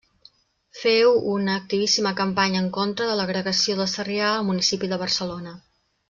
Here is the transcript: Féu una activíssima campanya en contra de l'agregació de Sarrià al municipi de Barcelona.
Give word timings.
Féu 0.77 1.17
una 1.33 1.57
activíssima 1.61 2.13
campanya 2.23 2.63
en 2.63 2.71
contra 2.81 3.09
de 3.13 3.17
l'agregació 3.21 3.75
de 3.81 3.87
Sarrià 3.95 4.29
al 4.39 4.47
municipi 4.53 4.91
de 4.95 4.99
Barcelona. 5.07 5.55